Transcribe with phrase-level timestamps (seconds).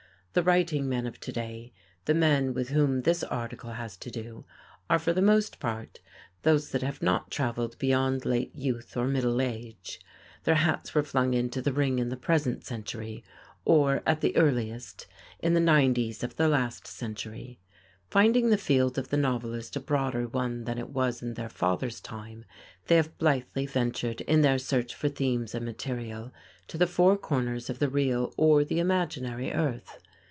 [0.33, 1.73] The writing men of today,
[2.05, 4.45] the men with whom this article has to do,
[4.89, 5.99] are for the most part
[6.43, 9.99] those that have not traveled beyond late youth or early middle age.
[10.45, 13.25] Their hats were flung into the ring in the present century;
[13.65, 15.05] or, at the earliest,
[15.39, 17.59] in the nineties of the last century.
[18.09, 21.99] Finding the field of the novelist a broader one than it was in their fathers'
[21.99, 22.45] time,
[22.87, 26.31] they have blithely ventured, in their search for themes and material,
[26.69, 29.97] to the four corners of the real or the imaginary earth.